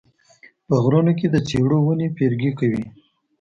[0.67, 2.83] په غرونو کې د څېړو ونې پیرګي کوي